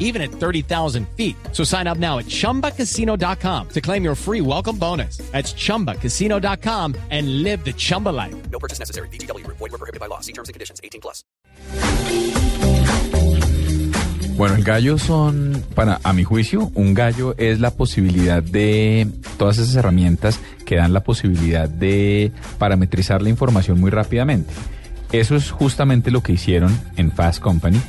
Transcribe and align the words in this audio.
even 0.00 0.20
at 0.20 0.32
30,000 0.32 1.06
feet. 1.16 1.36
So 1.52 1.62
sign 1.62 1.86
up 1.86 1.98
now 1.98 2.18
at 2.18 2.26
chumbacasino.com 2.26 3.68
to 3.68 3.80
claim 3.80 4.02
your 4.02 4.16
free 4.16 4.40
welcome 4.40 4.76
bonus. 4.76 5.18
That's 5.30 5.54
chumbacasino.com 5.54 6.96
and 7.10 7.44
live 7.44 7.64
the 7.64 7.72
Chumba 7.72 8.08
life. 8.08 8.34
No 8.50 8.58
purchase 8.58 8.80
necessary. 8.80 9.08
BGW. 9.10 9.46
Void 9.46 9.60
were 9.60 9.78
prohibited 9.78 10.00
by 10.00 10.06
law. 10.06 10.18
See 10.18 10.32
terms 10.32 10.48
and 10.48 10.54
conditions. 10.54 10.80
18 10.82 11.00
plus. 11.00 11.24
Bueno, 14.40 14.54
el 14.54 14.64
gallo 14.64 14.96
son, 14.96 15.62
para 15.74 16.00
a 16.02 16.14
mi 16.14 16.24
juicio, 16.24 16.70
un 16.74 16.94
gallo 16.94 17.34
es 17.36 17.60
la 17.60 17.72
posibilidad 17.72 18.42
de 18.42 19.06
todas 19.36 19.58
esas 19.58 19.74
herramientas 19.74 20.40
que 20.64 20.76
dan 20.76 20.94
la 20.94 21.04
posibilidad 21.04 21.68
de 21.68 22.32
parametrizar 22.58 23.20
la 23.20 23.28
información 23.28 23.78
muy 23.78 23.90
rápidamente. 23.90 24.50
Eso 25.12 25.36
es 25.36 25.50
justamente 25.50 26.10
lo 26.10 26.22
que 26.22 26.32
hicieron 26.32 26.74
en 26.96 27.12
Fast 27.12 27.40
Company 27.40 27.82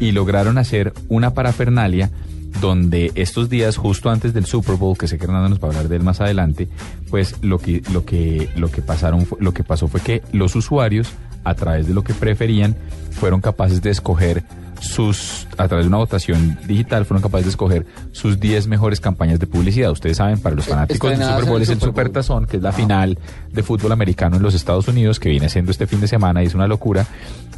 y 0.00 0.12
lograron 0.12 0.58
hacer 0.58 0.92
una 1.08 1.34
parafernalia 1.34 2.10
donde 2.60 3.12
estos 3.14 3.48
días 3.48 3.76
justo 3.76 4.10
antes 4.10 4.34
del 4.34 4.44
Super 4.44 4.74
Bowl 4.74 4.98
que 4.98 5.06
sé 5.06 5.18
que 5.18 5.24
Hernando 5.24 5.48
nos 5.50 5.60
va 5.60 5.68
a 5.68 5.70
hablar 5.70 5.88
de 5.88 5.96
él 5.96 6.02
más 6.02 6.20
adelante, 6.20 6.68
pues 7.08 7.36
lo 7.42 7.58
que 7.58 7.82
lo 7.92 8.04
que 8.04 8.48
lo 8.56 8.70
que 8.70 8.82
pasaron 8.82 9.24
fue- 9.24 9.38
lo 9.40 9.54
que 9.54 9.62
pasó 9.62 9.86
fue 9.86 10.00
que 10.00 10.22
los 10.32 10.56
usuarios 10.56 11.12
a 11.44 11.54
través 11.54 11.86
de 11.86 11.94
lo 11.94 12.02
que 12.02 12.12
preferían 12.12 12.74
fueron 13.12 13.40
capaces 13.40 13.80
de 13.82 13.90
escoger 13.90 14.42
sus 14.80 15.46
a 15.58 15.68
través 15.68 15.84
de 15.84 15.88
una 15.88 15.98
votación 15.98 16.58
digital 16.66 17.04
fueron 17.04 17.22
capaces 17.22 17.44
de 17.46 17.50
escoger 17.50 17.86
sus 18.12 18.40
10 18.40 18.66
mejores 18.66 18.98
campañas 19.00 19.38
de 19.38 19.46
publicidad. 19.46 19.90
Ustedes 19.92 20.16
saben, 20.16 20.40
para 20.40 20.56
los 20.56 20.64
fanáticos 20.66 21.10
del 21.10 21.18
Super 21.34 21.50
Bowl 21.50 21.62
es 21.62 21.68
el. 21.68 21.80
Super 21.88 22.08
Tazón, 22.08 22.46
que 22.46 22.56
es 22.56 22.62
la 22.62 22.72
final 22.72 23.18
de 23.52 23.62
fútbol 23.62 23.92
americano 23.92 24.36
en 24.38 24.42
los 24.42 24.54
Estados 24.54 24.88
Unidos, 24.88 25.20
que 25.20 25.28
viene 25.28 25.48
siendo 25.50 25.70
este 25.70 25.86
fin 25.86 26.00
de 26.00 26.08
semana 26.08 26.42
y 26.42 26.46
es 26.46 26.54
una 26.54 26.66
locura. 26.66 27.06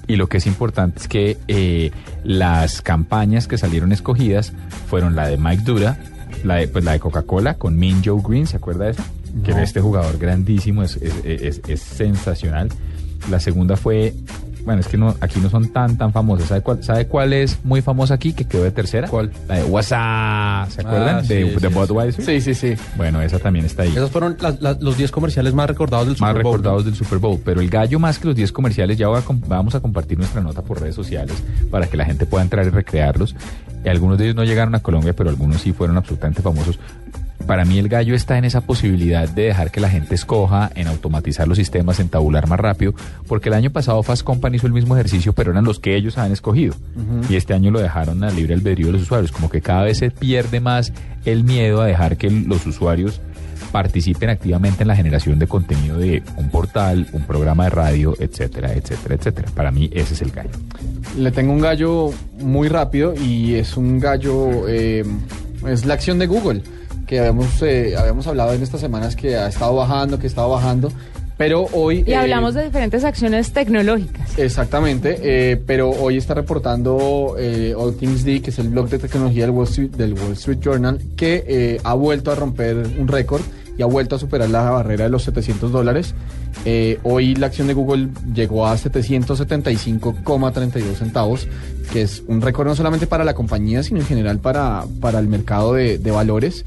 Y 0.08 0.17
lo 0.17 0.28
que 0.28 0.39
es 0.39 0.47
importante 0.47 0.98
es 1.00 1.08
que 1.08 1.39
eh, 1.48 1.91
las 2.25 2.83
campañas 2.83 3.47
que 3.48 3.56
salieron 3.58 3.92
escogidas 3.92 4.53
fueron 4.89 5.14
la 5.14 5.27
de 5.28 5.36
Mike 5.39 5.62
Dura, 5.64 5.97
la 6.45 6.56
de, 6.56 6.69
pues, 6.69 6.84
la 6.84 6.92
de 6.92 7.00
Coca-Cola 7.00 7.55
con 7.55 7.78
Min 7.78 8.03
Joe 8.05 8.20
Green, 8.27 8.47
¿se 8.47 8.56
acuerda 8.56 8.86
de 8.86 8.91
eso? 8.92 9.03
Que 9.45 9.53
era 9.53 9.62
este 9.62 9.80
jugador 9.80 10.19
grandísimo, 10.19 10.83
es, 10.83 10.97
es- 10.97 11.25
es- 11.25 11.61
es 11.69 11.80
sensacional. 11.80 12.69
La 13.30 13.41
segunda 13.41 13.77
fue, 13.77 14.12
bueno, 14.65 14.81
es 14.81 14.89
que 14.89 14.97
no, 14.97 15.15
aquí 15.21 15.41
no 15.41 15.51
son 15.51 15.73
tan 15.73 15.97
tan 15.97 16.13
famosas. 16.13 16.49
¿Sabe 16.49 16.61
cuál, 16.63 16.83
¿Sabe 16.85 17.07
cuál 17.07 17.33
es 17.33 17.59
muy 17.65 17.83
famosa 17.83 18.15
aquí 18.15 18.33
que 18.33 18.45
quedó 18.45 18.63
de 18.65 18.71
tercera? 18.71 19.09
¿Cuál? 19.09 19.31
La 19.49 19.57
de 19.57 19.65
WhatsApp, 19.65 20.71
¿se 20.71 20.81
acuerdan? 20.81 21.17
Ah, 21.17 21.23
de 21.23 21.27
sí, 21.27 21.35
de 21.61 21.69
sí, 21.69 21.75
Budweiser. 21.75 22.25
Sí, 22.25 22.41
sí, 22.41 22.55
sí. 22.55 22.75
Bueno, 22.97 23.21
esa 23.23 23.39
también 23.39 23.65
está 23.65 23.83
ahí. 23.83 23.91
Esos 23.91 24.11
fueron 24.11 24.37
las- 24.41 24.61
las- 24.61 24.81
los 24.81 24.97
10 24.97 25.11
comerciales 25.11 25.53
más 25.55 25.67
recordados 25.69 26.07
del 26.07 26.17
más 26.19 26.31
Super 26.31 26.43
Bowl. 26.43 26.53
recordados 26.55 26.85
del 26.85 26.95
Super 26.95 27.19
Bowl. 27.19 27.41
Pero 27.45 27.61
el 27.61 27.69
gallo 27.71 27.99
más 27.99 28.19
que 28.19 28.29
los 28.29 28.37
10 28.37 28.53
comerciales, 28.53 28.97
ya 28.99 29.09
vamos 29.09 29.75
a 29.75 29.81
compartir 29.81 30.19
nuestra 30.19 30.41
nota 30.41 30.63
por 30.63 30.81
redes 30.81 30.95
sociales 30.95 31.43
para 31.71 31.87
que 31.87 31.97
la 31.97 32.05
gente 32.05 32.27
pueda 32.27 32.43
entrar 32.45 32.67
y 32.67 32.71
recrearlos. 32.71 33.35
Y 33.85 33.89
algunos 33.89 34.17
de 34.19 34.25
ellos 34.25 34.37
no 34.37 34.45
llegaron 34.45 34.75
a 34.75 34.81
Colombia, 34.81 35.13
pero 35.13 35.29
algunos 35.31 35.61
sí 35.61 35.73
fueron 35.73 35.97
absolutamente 35.97 36.41
famosos. 36.41 36.79
Para 37.47 37.65
mí 37.65 37.79
el 37.79 37.89
gallo 37.89 38.15
está 38.15 38.39
en 38.39 38.45
esa 38.45 38.61
posibilidad 38.62 39.29
de 39.29 39.43
dejar 39.43 39.71
que 39.71 39.81
la 39.81 39.89
gente 39.89 40.15
escoja, 40.15 40.71
en 40.75 40.87
automatizar 40.87 41.48
los 41.48 41.59
sistemas, 41.59 42.01
en 42.01 42.09
tabular 42.09 42.47
más 42.47 42.61
rápido, 42.61 42.95
porque 43.27 43.48
el 43.48 43.55
año 43.55 43.71
pasado 43.71 44.03
Fast 44.03 44.23
Company 44.23 44.57
hizo 44.57 44.67
el 44.67 44.73
mismo 44.73 44.97
ejercicio, 44.97 45.33
pero 45.33 45.51
eran 45.51 45.65
los 45.65 45.79
que 45.79 45.97
ellos 45.97 46.17
habían 46.19 46.33
escogido. 46.33 46.75
Y 47.29 47.37
este 47.37 47.53
año 47.53 47.70
lo 47.70 47.81
dejaron 47.81 48.23
a 48.25 48.31
libre 48.31 48.55
albedrío 48.55 48.87
de 48.87 48.93
los 48.93 49.03
usuarios, 49.03 49.33
como 49.33 49.51
que 49.51 49.61
cada 49.61 49.83
vez 49.83 49.98
se 49.98 50.11
pierde 50.11 50.61
más 50.61 50.93
el 51.25 51.45
miedo 51.45 51.83
a 51.83 51.87
dejar 51.87 52.17
que 52.17 52.31
los 52.31 52.67
usuarios 52.67 53.20
participen 53.73 54.29
activamente 54.29 54.83
en 54.83 54.89
la 54.89 54.97
generación 54.97 55.39
de 55.39 55.47
contenido 55.47 55.98
de 55.98 56.23
un 56.36 56.51
portal, 56.51 57.09
un 57.13 57.23
programa 57.23 57.64
de 57.64 57.70
radio, 57.70 58.14
etcétera, 58.20 58.73
etcétera, 58.74 59.14
etcétera. 59.14 59.48
Para 59.55 59.70
mí 59.70 59.91
ese 59.92 60.14
es 60.14 60.23
el 60.23 60.30
gallo. 60.30 60.51
Le 61.17 61.33
tengo 61.33 61.53
un 61.53 61.61
gallo 61.61 62.11
muy 62.41 62.69
rápido 62.69 63.14
y 63.14 63.55
es 63.55 63.77
un 63.77 63.98
gallo, 63.98 64.69
eh, 64.69 65.05
es 65.67 65.86
la 65.86 65.95
acción 65.95 66.19
de 66.19 66.27
Google, 66.27 66.63
que 67.07 67.20
habíamos, 67.20 67.63
eh, 67.63 67.95
habíamos 67.96 68.27
hablado 68.27 68.52
en 68.52 68.63
estas 68.63 68.80
semanas 68.80 69.17
que 69.17 69.36
ha 69.36 69.48
estado 69.48 69.77
bajando, 69.77 70.18
que 70.18 70.27
ha 70.27 70.29
estado 70.29 70.51
bajando, 70.51 70.92
pero 71.36 71.67
hoy... 71.73 72.05
Y 72.07 72.13
eh, 72.13 72.17
hablamos 72.17 72.55
de 72.55 72.64
diferentes 72.64 73.05
acciones 73.05 73.52
tecnológicas. 73.52 74.39
Exactamente, 74.39 75.18
eh, 75.23 75.61
pero 75.67 75.91
hoy 75.91 76.17
está 76.17 76.33
reportando 76.35 77.35
eh, 77.39 77.74
All 77.77 77.96
Things 77.96 78.24
D, 78.24 78.41
que 78.41 78.51
es 78.51 78.58
el 78.58 78.68
blog 78.68 78.89
de 78.89 79.01
tecnología 79.01 79.42
del 79.42 79.51
Wall 79.51 79.67
Street, 79.67 79.91
del 79.91 80.14
Wall 80.14 80.33
Street 80.33 80.61
Journal, 80.61 80.98
que 81.17 81.45
eh, 81.46 81.80
ha 81.83 81.95
vuelto 81.95 82.30
a 82.30 82.35
romper 82.35 82.77
un 82.77 83.08
récord 83.08 83.42
y 83.77 83.83
ha 83.83 83.86
vuelto 83.86 84.14
a 84.17 84.18
superar 84.18 84.51
la 84.51 84.70
barrera 84.70 85.05
de 85.05 85.11
los 85.11 85.23
700 85.24 85.73
dólares. 85.73 86.14
Eh, 86.64 86.98
hoy 87.02 87.35
la 87.35 87.46
acción 87.46 87.67
de 87.67 87.74
Google 87.74 88.08
llegó 88.35 88.67
a 88.67 88.77
775,32 88.77 90.95
centavos, 90.95 91.48
que 91.92 92.02
es 92.02 92.23
un 92.29 92.41
récord 92.41 92.68
no 92.68 92.77
solamente 92.77 93.07
para 93.07 93.24
la 93.24 93.35
compañía, 93.35 93.83
sino 93.83 94.01
en 94.01 94.07
general 94.07 94.39
para, 94.39 94.85
para 95.01 95.18
el 95.18 95.27
mercado 95.27 95.74
de, 95.74 95.98
de 95.98 96.11
valores. 96.11 96.64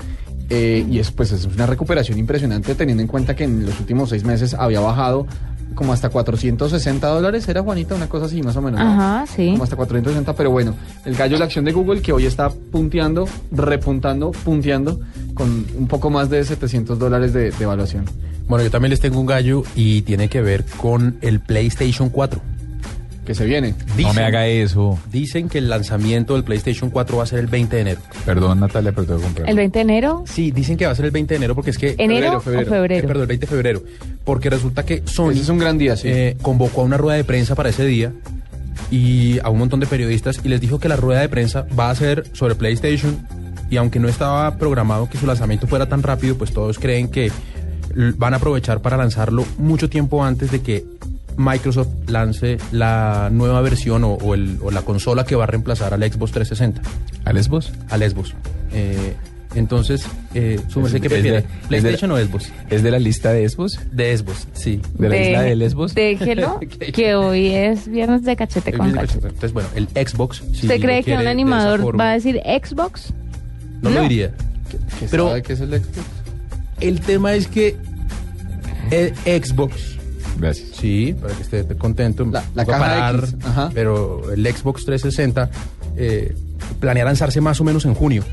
Eh, 0.49 0.85
y 0.89 0.99
es, 0.99 1.11
pues, 1.11 1.31
es 1.31 1.45
una 1.45 1.65
recuperación 1.65 2.17
impresionante 2.17 2.75
teniendo 2.75 3.01
en 3.01 3.07
cuenta 3.07 3.35
que 3.35 3.45
en 3.45 3.65
los 3.65 3.79
últimos 3.79 4.09
seis 4.09 4.23
meses 4.23 4.53
había 4.53 4.79
bajado 4.79 5.25
como 5.73 5.93
hasta 5.93 6.09
460 6.09 7.07
dólares. 7.07 7.47
Era 7.47 7.61
Juanita, 7.61 7.95
una 7.95 8.07
cosa 8.07 8.25
así 8.25 8.41
más 8.41 8.55
o 8.55 8.61
menos. 8.61 8.79
¿no? 8.79 8.85
Ajá, 8.85 9.25
sí. 9.27 9.51
Como 9.51 9.63
hasta 9.63 9.75
460, 9.75 10.33
pero 10.35 10.51
bueno, 10.51 10.75
el 11.05 11.15
gallo 11.15 11.33
de 11.33 11.39
la 11.39 11.45
acción 11.45 11.65
de 11.65 11.71
Google 11.71 12.01
que 12.01 12.13
hoy 12.13 12.25
está 12.25 12.49
punteando, 12.49 13.27
repuntando, 13.51 14.31
punteando 14.31 14.99
con 15.33 15.65
un 15.75 15.87
poco 15.87 16.09
más 16.09 16.29
de 16.29 16.43
700 16.43 16.97
dólares 16.97 17.33
de, 17.33 17.51
de 17.51 17.63
evaluación. 17.63 18.05
Bueno, 18.47 18.63
yo 18.63 18.71
también 18.71 18.91
les 18.91 18.99
tengo 18.99 19.19
un 19.19 19.25
gallo 19.25 19.63
y 19.75 20.03
tiene 20.03 20.29
que 20.29 20.41
ver 20.41 20.65
con 20.77 21.17
el 21.21 21.39
PlayStation 21.39 22.09
4. 22.09 22.39
Que 23.25 23.33
se 23.33 23.45
viene. 23.45 23.73
no 23.99 24.13
me 24.13 24.23
haga 24.23 24.47
eso. 24.47 24.99
Dicen 25.11 25.49
que 25.49 25.57
el 25.57 25.67
lanzamiento 25.67 26.35
del 26.35 26.43
PlayStation 26.43 26.89
4 26.91 27.17
va 27.17 27.23
a 27.23 27.25
ser 27.25 27.39
el 27.39 27.47
20 27.47 27.75
de 27.75 27.81
enero. 27.81 28.01
Perdón, 28.25 28.59
Natalia, 28.59 28.91
pero 28.91 29.07
tengo 29.07 29.19
que 29.19 29.25
comprar. 29.25 29.49
El 29.49 29.55
20 29.55 29.79
de 29.79 29.81
enero, 29.81 30.23
Sí, 30.27 30.51
dicen 30.51 30.77
que 30.77 30.85
va 30.85 30.91
a 30.91 30.95
ser 30.95 31.05
el 31.05 31.11
20 31.11 31.33
de 31.33 31.35
enero 31.37 31.55
porque 31.55 31.71
es 31.71 31.77
que... 31.77 31.95
enero 31.97 32.39
febrero. 32.39 32.69
o 32.69 32.73
febrero. 32.73 33.03
Eh, 33.03 33.07
perdón, 33.07 33.21
el 33.23 33.27
20 33.27 33.45
de 33.45 33.49
febrero. 33.49 33.83
Porque 34.23 34.49
resulta 34.49 34.85
que 34.85 35.01
Sony 35.05 35.31
Ese 35.31 35.41
es 35.41 35.49
un 35.49 35.57
gran 35.57 35.77
día, 35.77 35.95
sí. 35.97 36.07
eh, 36.07 36.37
convocó 36.41 36.81
a 36.81 36.83
una 36.83 36.97
rueda 36.97 37.17
de 37.17 37.23
prensa 37.23 37.55
para 37.55 37.69
ese 37.69 37.85
día 37.85 38.13
y 38.91 39.39
a 39.39 39.49
un 39.49 39.57
montón 39.57 39.79
de 39.79 39.87
periodistas 39.87 40.41
y 40.43 40.47
les 40.49 40.61
dijo 40.61 40.79
que 40.79 40.87
la 40.87 40.95
rueda 40.95 41.21
de 41.21 41.29
prensa 41.29 41.65
va 41.77 41.89
a 41.89 41.95
ser 41.95 42.25
sobre 42.33 42.55
PlayStation 42.55 43.27
y 43.69 43.77
aunque 43.77 43.99
no 43.99 44.07
estaba 44.07 44.57
programado 44.57 45.09
que 45.09 45.17
su 45.17 45.25
lanzamiento 45.25 45.65
fuera 45.65 45.87
tan 45.89 46.03
rápido, 46.03 46.37
pues 46.37 46.51
todos 46.53 46.77
creen 46.77 47.07
que 47.07 47.31
van 48.17 48.33
a 48.33 48.37
aprovechar 48.37 48.81
para 48.81 48.97
lanzarlo 48.97 49.45
mucho 49.57 49.89
tiempo 49.89 50.23
antes 50.23 50.51
de 50.51 50.61
que 50.61 50.85
Microsoft 51.37 51.89
lance 52.07 52.57
la 52.71 53.29
nueva 53.31 53.61
versión 53.61 54.03
o, 54.03 54.13
o 54.13 54.33
el- 54.33 54.57
o 54.61 54.71
la 54.71 54.81
consola 54.83 55.25
que 55.25 55.35
va 55.35 55.43
a 55.43 55.47
reemplazar 55.47 55.93
al 55.93 56.01
Xbox 56.03 56.31
360, 56.31 56.81
¿A 57.25 57.33
Lesbos? 57.33 57.71
al 57.89 58.09
Xbox. 58.09 58.33
Eh, 58.71 59.13
entonces, 59.55 60.05
eh, 60.33 60.59
su 60.67 60.81
merced, 60.81 60.99
¿qué 60.99 61.07
Es 61.07 61.11
de- 61.13 61.15
prefiere? 61.17 61.37
es 61.39 61.43
de- 61.45 61.67
¿PlayStation 61.69 62.11
o 62.11 62.17
Xbox? 62.17 62.51
¿Es 62.69 62.83
de 62.83 62.91
la 62.91 62.99
lista 62.99 63.31
de 63.31 63.41
Lesbos? 63.41 63.79
De 63.91 64.17
Xbox, 64.17 64.47
sí. 64.53 64.81
¿De 64.97 65.09
la 65.09 65.17
isla 65.17 65.41
de 65.43 65.55
Lesbos? 65.55 65.95
Déjelo, 65.95 66.59
que 66.93 67.15
hoy 67.15 67.47
es 67.47 67.87
viernes 67.87 68.23
de 68.23 68.35
cachete 68.35 68.73
con 68.73 68.91
cachete. 68.91 69.27
Entonces, 69.27 69.53
bueno, 69.53 69.69
el 69.75 69.87
Xbox. 69.87 70.43
si 70.53 70.65
¿Usted 70.67 70.81
cree 70.81 71.03
que 71.03 71.13
un 71.15 71.23
de 71.23 71.29
animador 71.29 71.81
forma, 71.81 72.03
va 72.03 72.11
a 72.11 72.13
decir 72.15 72.41
Xbox? 72.45 73.13
No, 73.81 73.89
lo 73.91 74.01
diría. 74.01 74.31
¿Qué 74.99 75.07
pero- 75.09 75.27
sabe 75.29 75.41
qué 75.43 75.53
es 75.53 75.59
el 75.61 75.69
Xbox? 75.69 75.99
El 76.81 76.99
tema 76.99 77.33
es 77.33 77.47
que 77.47 77.77
el 78.91 79.13
Xbox, 79.43 79.94
Gracias. 80.37 80.69
sí, 80.79 81.15
para 81.19 81.33
que 81.33 81.41
esté 81.43 81.75
contento, 81.77 82.25
La- 82.25 82.43
la 82.53 82.65
caja 82.65 83.11
X, 83.11 83.35
ajá. 83.43 83.71
pero 83.73 84.31
el 84.31 84.45
Xbox 84.45 84.85
360 84.85 85.49
eh, 85.97 86.35
planea 86.79 87.05
lanzarse 87.05 87.39
más 87.41 87.59
o 87.61 87.63
menos 87.63 87.85
en 87.85 87.93
junio. 87.93 88.23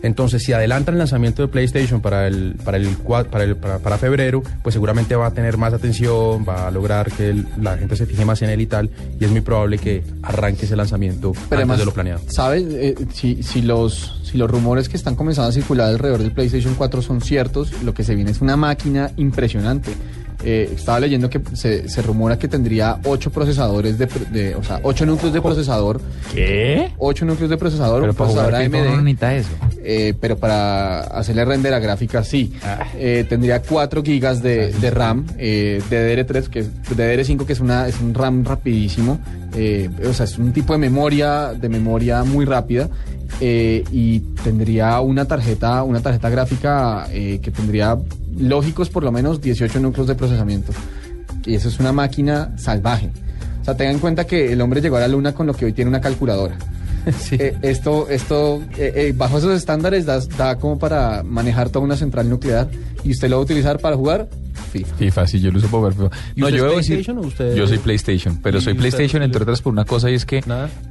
Entonces, 0.00 0.44
si 0.44 0.52
adelantan 0.52 0.94
el 0.94 0.98
lanzamiento 1.00 1.42
de 1.42 1.48
PlayStation 1.48 2.00
para 2.00 2.28
el 2.28 2.54
para 2.64 2.76
el 2.76 2.86
para 2.96 3.42
el 3.42 3.56
para, 3.56 3.78
para 3.80 3.98
febrero, 3.98 4.44
pues 4.62 4.72
seguramente 4.74 5.16
va 5.16 5.26
a 5.26 5.32
tener 5.32 5.56
más 5.56 5.72
atención, 5.74 6.44
va 6.48 6.68
a 6.68 6.70
lograr 6.70 7.10
que 7.10 7.30
el- 7.30 7.48
la 7.60 7.76
gente 7.76 7.96
se 7.96 8.06
fije 8.06 8.24
más 8.24 8.40
en 8.42 8.50
él 8.50 8.60
y 8.60 8.66
tal, 8.66 8.90
y 9.18 9.24
es 9.24 9.30
muy 9.32 9.40
probable 9.40 9.76
que 9.78 10.04
arranque 10.22 10.66
ese 10.66 10.76
lanzamiento 10.76 11.32
Pero 11.32 11.42
antes 11.42 11.56
además, 11.58 11.78
de 11.80 11.84
lo 11.84 11.92
planeado. 11.92 12.20
¿Sabe? 12.28 12.64
Eh, 12.70 12.94
si, 13.12 13.42
si, 13.42 13.60
los, 13.60 14.20
si 14.22 14.38
los 14.38 14.48
rumores 14.48 14.88
que 14.88 14.96
están 14.96 15.16
comenzando 15.16 15.48
a 15.48 15.52
circular 15.52 15.88
alrededor 15.88 16.20
del 16.22 16.30
PlayStation 16.30 16.74
4 16.76 17.02
son 17.02 17.20
ciertos, 17.20 17.82
lo 17.82 17.92
que 17.92 18.04
se 18.04 18.14
viene 18.14 18.30
es 18.30 18.40
una 18.40 18.56
máquina 18.56 19.10
impresionante. 19.16 19.90
Eh, 20.44 20.70
estaba 20.74 21.00
leyendo 21.00 21.28
que 21.28 21.40
se, 21.54 21.88
se 21.88 22.00
rumora 22.00 22.38
que 22.38 22.46
tendría 22.46 22.98
8 23.04 23.30
procesadores 23.30 23.98
de, 23.98 24.54
o 24.54 24.62
sea, 24.62 24.78
8 24.84 25.04
núcleos 25.04 25.32
de 25.34 25.42
procesador, 25.42 26.00
¿Qué? 26.32 26.92
8 26.98 27.24
núcleos 27.24 27.50
de 27.50 27.56
procesador, 27.56 28.00
Pero 28.02 28.12
un 28.12 28.16
procesador 28.16 28.52
no 28.52 28.58
AMD, 28.58 28.72
necesita 29.02 29.34
eso. 29.34 29.50
eh, 29.82 30.14
pero 30.20 30.36
para 30.38 31.00
hacerle 31.00 31.44
render 31.44 31.74
a 31.74 31.80
gráfica 31.80 32.22
sí. 32.22 32.52
Ah. 32.62 32.86
Eh, 32.96 33.26
tendría 33.28 33.60
4 33.62 34.02
gigas 34.04 34.40
de, 34.40 34.72
de 34.72 34.90
RAM, 34.90 35.26
eh, 35.38 35.82
DDR3, 35.90 36.46
que 36.48 36.60
es 36.60 36.70
DDR5, 36.84 37.44
que 37.44 37.52
es 37.54 37.60
una 37.60 37.88
es 37.88 38.00
un 38.00 38.14
RAM 38.14 38.44
rapidísimo, 38.44 39.18
eh, 39.56 39.90
o 40.08 40.12
sea, 40.12 40.24
es 40.24 40.38
un 40.38 40.52
tipo 40.52 40.72
de 40.72 40.78
memoria 40.78 41.52
de 41.52 41.68
memoria 41.68 42.22
muy 42.22 42.44
rápida. 42.44 42.88
eh, 43.40 43.82
y 43.92 44.20
tendría 44.42 45.00
una 45.00 45.24
tarjeta 45.26 45.82
una 45.82 46.00
tarjeta 46.00 46.30
gráfica 46.30 47.06
que 47.12 47.50
tendría 47.54 47.96
lógicos 48.38 48.88
por 48.90 49.04
lo 49.04 49.12
menos 49.12 49.40
18 49.40 49.80
núcleos 49.80 50.06
de 50.08 50.14
procesamiento. 50.14 50.72
Y 51.44 51.54
eso 51.54 51.68
es 51.68 51.78
una 51.80 51.92
máquina 51.92 52.52
salvaje. 52.56 53.10
O 53.60 53.64
sea 53.64 53.76
tengan 53.76 53.94
en 53.94 54.00
cuenta 54.00 54.26
que 54.26 54.52
el 54.52 54.60
hombre 54.60 54.80
llegó 54.80 54.96
a 54.96 55.00
la 55.00 55.08
luna 55.08 55.34
con 55.34 55.46
lo 55.46 55.54
que 55.54 55.66
hoy 55.66 55.72
tiene 55.72 55.88
una 55.88 56.00
calculadora. 56.00 56.56
Sí. 57.18 57.36
eh, 57.38 57.56
esto, 57.62 58.06
esto 58.10 58.60
eh, 58.76 58.92
eh, 58.94 59.14
bajo 59.16 59.38
esos 59.38 59.56
estándares 59.56 60.04
da, 60.04 60.20
da 60.36 60.56
como 60.56 60.78
para 60.78 61.22
manejar 61.22 61.70
toda 61.70 61.82
una 61.84 61.96
central 61.96 62.28
nuclear 62.28 62.68
y 63.02 63.12
usted 63.12 63.30
lo 63.30 63.36
va 63.36 63.42
a 63.42 63.44
utilizar 63.44 63.78
para 63.78 63.96
jugar 63.96 64.28
FIFA. 64.68 64.96
FIFA, 64.96 65.26
sí, 65.26 65.40
yo 65.40 65.50
lo 65.50 65.58
uso 65.58 65.68
para 65.68 65.84
ver 65.84 65.92
FIFA. 65.94 66.10
¿Y 66.36 66.40
No, 66.40 66.48
yo 66.50 66.56
debo 66.64 66.76
decir, 66.76 66.94
PlayStation 66.96 67.18
o 67.18 67.20
usted- 67.28 67.54
yo 67.56 67.66
soy 67.66 67.78
PlayStation, 67.78 68.38
pero 68.42 68.58
¿Y 68.58 68.60
soy 68.60 68.74
PlayStation 68.74 69.22
entre 69.22 69.42
otras 69.42 69.60
por 69.62 69.72
una 69.72 69.84
cosa 69.84 70.10
y 70.10 70.14
es 70.14 70.24
que 70.24 70.42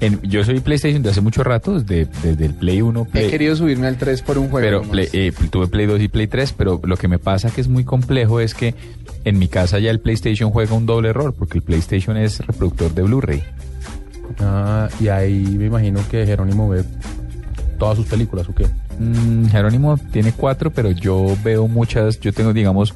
en- 0.02 0.22
yo 0.24 0.44
soy 0.44 0.60
PlayStation 0.60 1.02
de 1.04 1.10
hace 1.12 1.22
mucho 1.22 1.44
rato, 1.44 1.80
desde, 1.80 2.08
desde 2.24 2.46
el 2.46 2.54
Play 2.54 2.82
1, 2.82 3.06
Play, 3.06 3.26
He 3.26 3.30
querido 3.30 3.56
subirme 3.56 3.88
al 3.88 3.98
3 3.98 4.22
por 4.22 4.38
un 4.38 4.50
juego. 4.50 4.66
pero. 4.66 4.82
Play- 4.92 5.10
eh, 5.14 5.32
tuve 5.50 5.68
Play 5.68 5.86
2 5.86 6.02
y 6.02 6.08
Play 6.08 6.28
3, 6.28 6.54
pero 6.54 6.80
lo 6.84 6.98
que 6.98 7.08
me 7.08 7.20
pasa 7.20 7.50
que 7.52 7.62
es 7.62 7.68
muy 7.68 7.84
complejo 7.84 8.40
es 8.40 8.54
que 8.54 8.76
en 9.24 9.40
mi 9.40 9.48
casa 9.48 9.80
ya 9.80 9.92
el 9.92 10.00
PlayStation 10.00 10.52
juega 10.52 10.74
un 10.76 10.86
doble 10.86 11.10
error, 11.10 11.34
porque 11.34 11.58
el 11.60 11.64
PlayStation 11.64 12.18
es 12.18 12.40
reproductor 12.46 12.94
de 12.94 13.04
Blu-ray. 13.04 13.44
Ah, 14.40 14.90
y 15.00 15.08
ahí 15.08 15.34
me 15.58 15.66
imagino 15.68 16.00
que 16.10 16.26
Jerónimo 16.26 16.68
ve 16.70 16.84
todas 17.80 17.98
sus 17.98 18.06
películas, 18.08 18.48
¿o 18.50 18.56
qué? 18.56 18.66
Mm, 19.00 19.46
Jerónimo 19.50 19.98
tiene 20.12 20.32
cuatro, 20.32 20.72
pero 20.72 20.92
yo 20.92 21.36
veo 21.44 21.68
muchas, 21.68 22.20
yo 22.20 22.34
tengo, 22.34 22.52
digamos, 22.54 22.94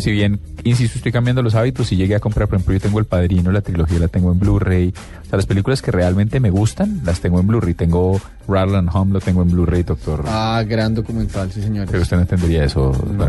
si 0.00 0.10
bien, 0.12 0.40
insisto, 0.64 0.98
estoy 0.98 1.12
cambiando 1.12 1.42
los 1.42 1.54
hábitos, 1.54 1.88
si 1.88 1.96
llegué 1.96 2.14
a 2.14 2.20
comprar, 2.20 2.48
por 2.48 2.56
ejemplo, 2.56 2.74
yo 2.74 2.80
tengo 2.80 2.98
El 2.98 3.04
Padrino, 3.06 3.50
la 3.52 3.60
trilogía 3.60 3.98
la 3.98 4.08
tengo 4.08 4.32
en 4.32 4.38
Blu-ray, 4.38 4.88
o 4.88 5.24
sea, 5.24 5.36
las 5.36 5.46
películas 5.46 5.82
que 5.82 5.90
realmente 5.90 6.40
me 6.40 6.50
gustan, 6.50 7.00
las 7.04 7.20
tengo 7.20 7.40
en 7.40 7.46
Blu-ray, 7.46 7.74
tengo 7.74 8.20
Rattle 8.48 8.78
and 8.78 8.90
Home, 8.92 9.12
lo 9.12 9.20
tengo 9.20 9.42
en 9.42 9.50
Bluray, 9.50 9.82
doctor. 9.82 10.24
Ah, 10.26 10.62
gran 10.66 10.94
documental, 10.94 11.50
sí, 11.52 11.62
señores. 11.62 11.90
Pero 11.90 12.02
usted 12.02 12.16
no 12.16 12.22
entendería 12.22 12.64
eso, 12.64 12.92
No. 13.12 13.26